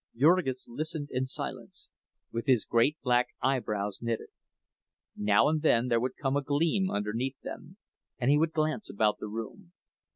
[0.17, 1.89] Jurgis listened in silence,
[2.31, 4.29] with his great black eyebrows knitted.
[5.15, 7.77] Now and then there would come a gleam underneath them
[8.17, 9.73] and he would glance about the room.